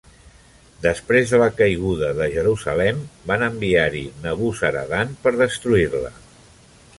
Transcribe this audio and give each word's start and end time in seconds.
Després 0.85 1.33
de 1.33 1.39
la 1.41 1.49
caiguda 1.59 2.09
de 2.19 2.27
Jerusalem, 2.35 3.03
van 3.33 3.45
enviar-hi 3.49 4.03
Nebuzaradan 4.25 5.13
per 5.27 5.35
destruir-la. 5.45 6.13